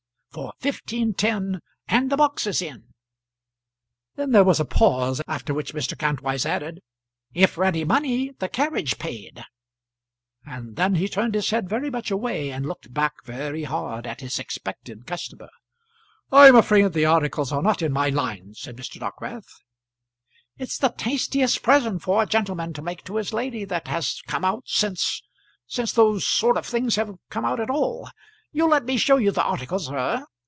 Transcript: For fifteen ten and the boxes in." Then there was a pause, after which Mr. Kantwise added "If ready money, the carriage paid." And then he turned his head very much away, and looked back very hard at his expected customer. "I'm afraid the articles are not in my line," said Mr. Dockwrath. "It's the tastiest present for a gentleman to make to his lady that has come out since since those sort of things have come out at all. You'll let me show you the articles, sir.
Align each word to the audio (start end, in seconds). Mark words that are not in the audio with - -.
For 0.33 0.53
fifteen 0.61 1.13
ten 1.13 1.59
and 1.89 2.09
the 2.09 2.15
boxes 2.15 2.61
in." 2.61 2.93
Then 4.15 4.31
there 4.31 4.45
was 4.45 4.61
a 4.61 4.65
pause, 4.65 5.21
after 5.27 5.53
which 5.53 5.73
Mr. 5.73 5.97
Kantwise 5.97 6.45
added 6.45 6.79
"If 7.33 7.57
ready 7.57 7.83
money, 7.83 8.31
the 8.39 8.47
carriage 8.47 8.97
paid." 8.97 9.43
And 10.45 10.77
then 10.77 10.95
he 10.95 11.09
turned 11.09 11.35
his 11.35 11.49
head 11.49 11.67
very 11.67 11.89
much 11.89 12.11
away, 12.11 12.49
and 12.49 12.65
looked 12.65 12.93
back 12.93 13.25
very 13.25 13.65
hard 13.65 14.07
at 14.07 14.21
his 14.21 14.39
expected 14.39 15.05
customer. 15.05 15.49
"I'm 16.31 16.55
afraid 16.55 16.93
the 16.93 17.03
articles 17.05 17.51
are 17.51 17.61
not 17.61 17.81
in 17.81 17.91
my 17.91 18.07
line," 18.07 18.53
said 18.53 18.77
Mr. 18.77 19.01
Dockwrath. 19.01 19.59
"It's 20.57 20.77
the 20.77 20.93
tastiest 20.97 21.61
present 21.61 22.03
for 22.03 22.23
a 22.23 22.25
gentleman 22.25 22.71
to 22.75 22.81
make 22.81 23.03
to 23.03 23.17
his 23.17 23.33
lady 23.33 23.65
that 23.65 23.89
has 23.89 24.21
come 24.27 24.45
out 24.45 24.63
since 24.65 25.23
since 25.67 25.91
those 25.91 26.25
sort 26.25 26.55
of 26.55 26.65
things 26.65 26.95
have 26.95 27.15
come 27.29 27.43
out 27.43 27.59
at 27.59 27.69
all. 27.69 28.07
You'll 28.53 28.67
let 28.71 28.83
me 28.83 28.97
show 28.97 29.15
you 29.15 29.31
the 29.31 29.41
articles, 29.43 29.85
sir. 29.87 30.25